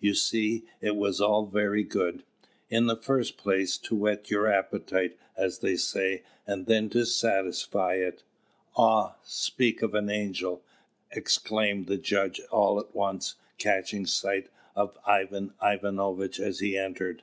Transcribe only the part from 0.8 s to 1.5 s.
it was all